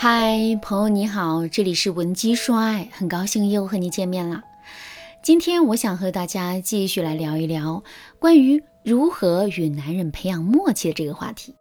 [0.00, 4.44] 嗨，朋友你好，这里是文姬说爱，很高兴又和你见面了。
[5.24, 7.82] 今天我想和大家继续来聊一聊
[8.20, 11.56] 关于如何与男人培养默契的这个话题。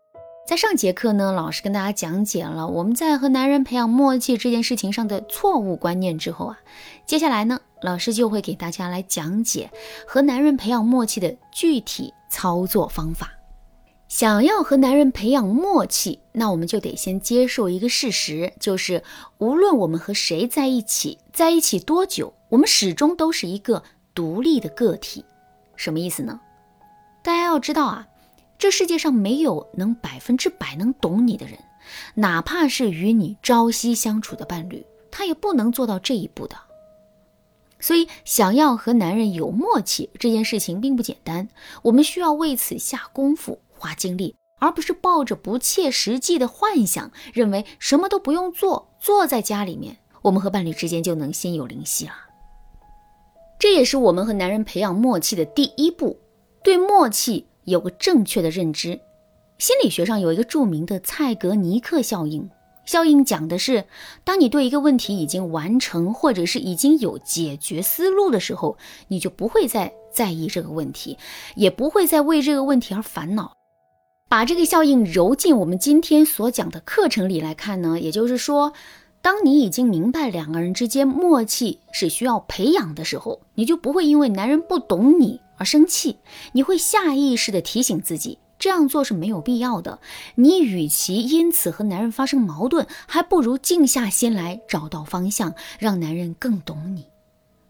[0.47, 6.60] 在上节课呢，老师跟大家讲解了我们在和男人培养默契这件事情上的错误观念之后啊，
[7.08, 9.68] 接下来呢，老师就会给大家来讲解
[10.06, 13.32] 和男人培养默契的具体操作方法。
[14.08, 19.04] 想要和男人培养默契，那我们就得先接受一个事实，就是
[19.38, 23.84] 无论我们和谁在一起，在一起多久，我们始终都是一个
[24.16, 25.26] 独立的个体。
[25.76, 26.40] 什么意思呢？
[27.22, 28.08] 大家要知道啊，
[28.58, 31.59] 这世界上没有能百分之百能懂你的人，
[32.16, 36.55] 哪怕是与你朝夕相处的伴侣，他也不能做到这一步的。
[37.80, 41.50] 所以，想要和男人有默契这件事情并不简单，
[41.84, 43.59] 我们需要为此下功夫。
[43.80, 52.14] 花精力，而不是抱着不切实际的幻想，认为什么都不用做，坐在家里面，我们和伴侣之间就能心有灵犀了。
[53.59, 56.20] 这也是我们和男人培养默契的第一步，
[56.64, 59.00] 对默契有个正确的认知。
[59.58, 62.48] 心理学上有一个著名的蔡格尼克效应，
[62.86, 63.86] 效应讲的是，
[64.23, 71.17] 当你对一个问题已经完成，或者是已经有解决思路的时候，你就不会再在意这个问题，
[71.55, 73.56] 也不会再为这个问题而烦恼。
[74.30, 78.73] 把这个效应揉进我们今天所讲的课程里来看呢，也就是说，
[79.22, 86.17] 当你已经明白两个人之间默契是需要培养的时候，你就不会因为男人不懂你而生气，
[86.52, 90.00] 你会下意识的提醒自己这样做是没有必要的。
[90.36, 97.05] 你与其因此和男人发生矛盾，还不如静下心来找到方向，让男人更懂你。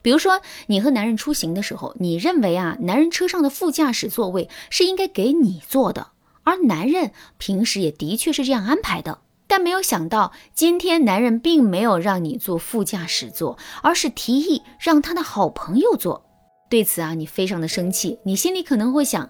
[0.02, 6.08] 比如说，你和男人出行的时候，你认为啊，男人车上的副驾驶座位是应该给你坐的。
[6.48, 16.26] 而男人平时也的确是这样安排的，但没有想到今天男人并没有让你坐副驾驶座，而是提议让他的好朋友坐。
[16.70, 19.30] 对此啊，你非常的生气，你心里可能会想，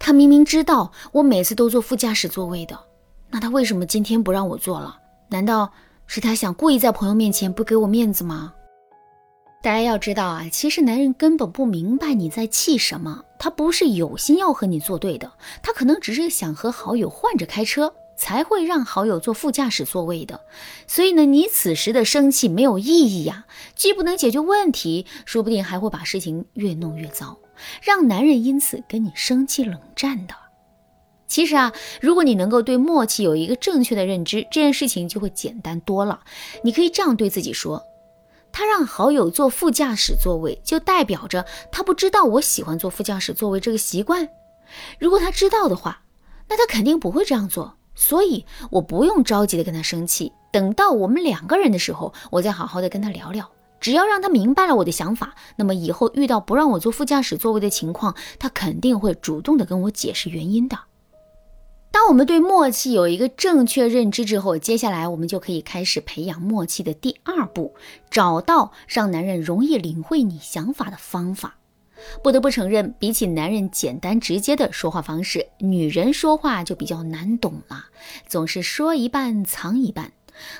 [0.00, 2.76] 他明明知道我每次都坐副驾驶座位的，
[3.30, 4.98] 那他为什么今天不让我坐了？
[5.28, 5.72] 难道
[6.08, 8.52] 是他想故意在朋友面前不给我面子吗？
[9.62, 15.30] 大家要知道啊，其实男人根本不明白你在气什么，他不是有心要和你作对的，
[15.62, 20.40] 他可能只是想和好友换着开车，才会让好友坐副驾驶座位的。
[20.88, 23.46] 所以呢，你此时的生气没有意义呀，
[23.76, 27.38] 既不能解决问题，说不定还会把事情越弄越糟，
[27.80, 30.34] 让男人因此跟你生气冷战的。
[31.28, 36.18] 其实啊，如果你能够对默契有一个正确的认知，这件事情就会简单多了。
[36.64, 37.84] 你可以这样对自己说。
[38.52, 44.28] 他让好友坐副驾驶座位，就代表着他不知道我喜欢坐副驾驶座位这个习惯。
[44.98, 46.02] 如果他知道的话，
[46.48, 47.76] 那他肯定不会这样做。
[47.94, 53.50] 所以我不用着急的跟他生气，等到我们两个人的时候，我再好好的跟他聊聊。
[53.80, 60.78] 只要让他明白了我的想法，那么以后遇到不让我坐副驾驶座位的情况，他肯定会主动的跟我解释原因的。
[61.92, 67.74] 当我们对默契有一个正确认知之后，接下来我们就可以开始培养默契的第二步，
[68.10, 71.56] 找到让男人容易领会你想法的方法。
[72.22, 77.84] 不得不承认，比起男人简单直接的说话方式，女人说话就比较难懂了，
[78.26, 80.12] 总是说一半藏一半。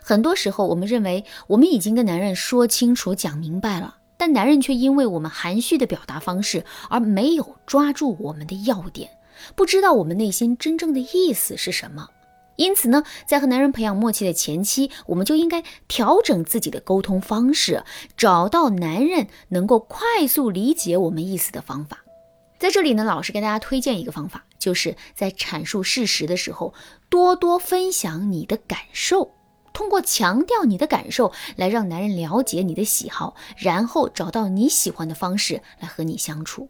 [0.02, 9.10] 很多时候，我们认为我们已经跟男人说清楚、讲明白了，但男人却因为我们含蓄的表达方式而没有抓住我们的要点。
[9.54, 12.08] 不知道我们内心真正的意思是什么，
[12.56, 17.84] 因此呢，在和男人培养默契的前期，我们就应该调整自己的沟通方式，
[18.16, 22.04] 找到男人能够快速理解我们意思的方法。
[22.58, 26.74] 在这里呢，老师给大家推荐一个方法，就是在阐述事实的时候，
[27.08, 29.32] 多多分享你的感受，
[29.72, 36.68] 通过强调你的感受来让男人了解你的喜好，然后找到你喜欢的方式来和你相处。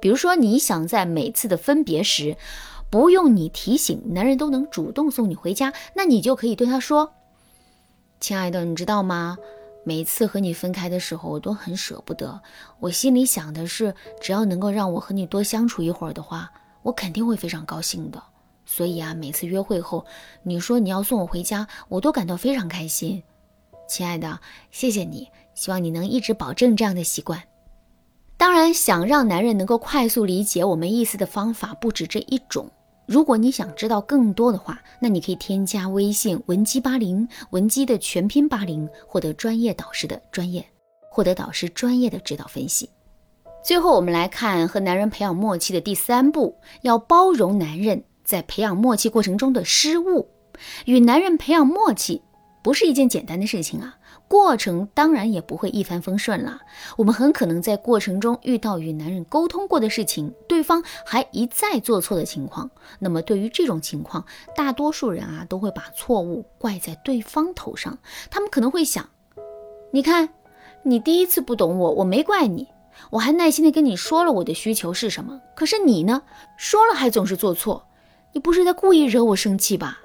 [0.00, 2.36] 比如说，你想在每次的分别时，
[2.88, 7.12] 不用你提醒，男人都能主动送你回家，那你就可以对他说
[8.18, 9.36] ：“亲爱的，你知道吗？
[9.84, 12.40] 每次和你分开的时候，我都很舍不得。
[12.80, 16.50] 我心里想的是，只要能够让我和你多相处一会儿的话，
[16.82, 18.22] 我肯定会非常高兴的。
[18.66, 20.04] 所以啊，每次约会后，
[20.42, 23.22] 你说你要送我回家，我都感到非常开心。
[23.88, 24.40] 亲爱的，
[24.70, 27.42] 谢谢你，希望你能一直保证这样的习惯。”
[28.40, 32.66] 当然，想让男人能够快速理解我们意思的方法不止这一种。
[33.04, 40.64] 如果你想知道更多的话，那你可以添加微信文姬八零，文姬的全拼八零，获得专业导师的专业，
[41.10, 42.88] 获得导师专业的指导分析。
[43.62, 50.26] 最后，我们来看和男人培养默契的第三步，要包容男人在培养默契过程中的失误。
[50.86, 52.22] 与男人培养默契，
[52.62, 53.98] 不是一件简单的事情啊。
[54.30, 56.60] 过程当然也不会一帆风顺了，
[56.96, 62.70] 我们很可能在过程中遇到与男人沟通过的事情，对方还一再做错的情况。
[63.00, 64.24] 那么对于这种情况，
[64.54, 67.98] 大多数人啊都会把错误怪在对方头上。
[68.30, 69.08] 他们可能会想：
[69.90, 70.28] 你看，
[70.84, 72.68] 你第一次不懂我，我没怪你，
[73.10, 75.40] 我还耐心的跟你说了我的需求是什么。
[75.56, 76.22] 可是你呢，
[76.56, 77.84] 说了还总是做错，
[78.32, 79.98] 你不是在故意惹我生气吧？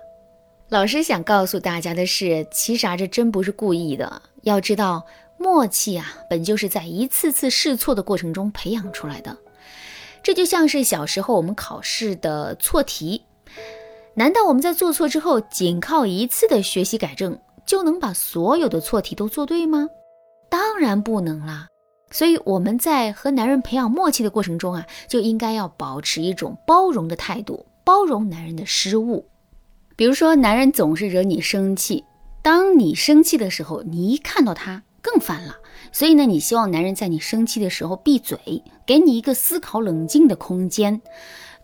[0.69, 4.21] 老师想告诉大家的是，其实啊，这真不是故意的。
[4.41, 5.05] 要知道，
[5.37, 9.37] 默契啊，本就是在一次次试错的过程中培养出来的。
[10.23, 13.21] 这就像是小时候我们考试的错题，
[14.15, 19.87] 难道我们在做错之后，仅靠一次的学习改正，就能把所有的错题都做对吗？
[20.49, 21.67] 当然不能啦。
[22.09, 29.27] 所以我们在和男人培养默契的过程中啊，就应该要保持一种包容的态度，包容男人的失误。
[29.97, 32.03] 比如说，男人总是惹你生气，
[32.41, 35.55] 当你生气的时候，你一看到他更烦了。
[35.91, 41.01] 所以呢，你希望男人在你生气的时候闭嘴，给你一个思考冷静的空间。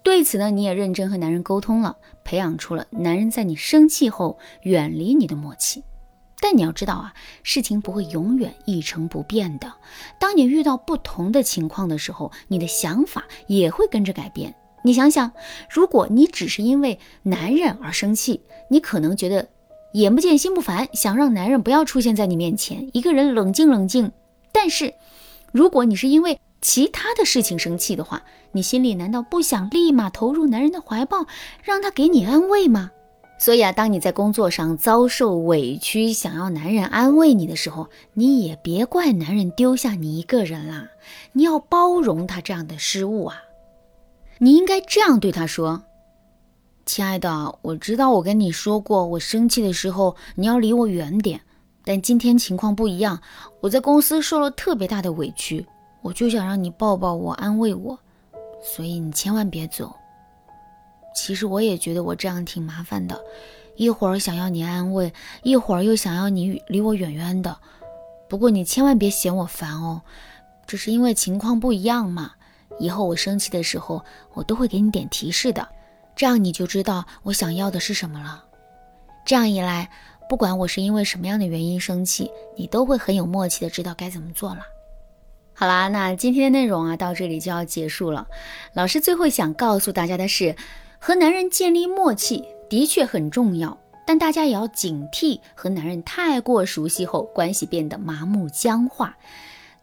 [0.04, 5.84] 对此呢，你也认真和男人沟通了，培养出了男人在你生气后远离你的默契。
[6.40, 7.14] 但你要知道啊，
[7.44, 9.74] 事情不会永远一成不变的。
[10.20, 14.56] 当你遇到不同的情况的时候，你的想法也会跟着改变。
[14.84, 15.32] 你想想，
[15.70, 19.48] 如果你只是因为男人而生气，你可能觉得
[19.94, 24.12] 眼不见心不烦，想让男人不要出现在你面前，一个人冷静冷静。
[24.52, 24.94] 但是，
[25.52, 31.26] 如果你是因为其他的事情生气的话，你心里难道不想立马投入男人的怀抱，
[31.64, 32.92] 让他给你安慰吗？
[33.40, 40.90] 所以啊，当你在工作上遭受委屈，想要男人安慰你的时候，你也别怪男人丢下你一个人啦，
[41.34, 43.42] 你要包容他这样的失误啊。
[44.44, 45.84] 你应该这样对他说
[46.84, 51.40] ：“亲爱的，我知道我跟你说过，我生气的时候你要离我远点。
[51.86, 53.22] 但今天情况不一样，
[53.60, 55.64] 我在公司受了特别大的委屈，
[56.02, 58.00] 我就想让你抱抱我，安慰我，
[58.64, 59.96] 所以你千万别走。
[61.16, 63.16] 其实我也觉得我这样挺麻烦的，
[63.76, 67.56] 一会儿想要你安慰，一会儿又想要你离我远远的。
[68.28, 70.02] 不过你千万别嫌我烦哦，
[70.66, 72.32] 只是因为情况不一样嘛。”
[72.82, 75.68] 以后我生气的时候，我都会给你点提示的，
[76.16, 78.44] 这样你就知道我想要的是什么了。
[79.24, 79.88] 这样一来，
[80.28, 84.62] 不管我是因为什么样的原因生气，你都会很有默契的知道该怎么做了。
[85.54, 88.28] 好啦，那今天的内容啊，到这里就要结束了。
[88.74, 90.56] 老师最后想告诉大家的是，
[90.98, 99.16] 和男人建立默契的确很重要，但大家也要警惕和男人太过熟悉后，关系变得麻木僵化。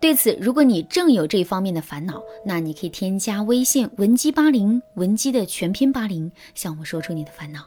[0.01, 7.67] 对此，如果你正有这方面的烦恼，那你可以添加微信文姬八零，文姬的全拼八零，向我说出你的烦恼。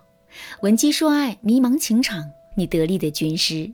[0.62, 2.24] 文姬说爱，迷茫情场，
[2.56, 3.70] 你得力的军师。